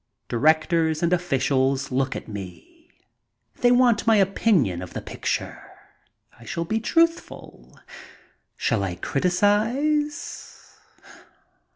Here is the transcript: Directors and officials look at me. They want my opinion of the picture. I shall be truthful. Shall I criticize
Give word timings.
Directors 0.29 1.03
and 1.03 1.13
officials 1.13 1.91
look 1.91 2.15
at 2.15 2.27
me. 2.27 2.89
They 3.57 3.71
want 3.71 4.07
my 4.07 4.15
opinion 4.15 4.81
of 4.81 4.93
the 4.93 4.99
picture. 5.01 5.61
I 6.39 6.43
shall 6.43 6.65
be 6.65 6.79
truthful. 6.79 7.79
Shall 8.57 8.81
I 8.83 8.95
criticize 8.95 10.75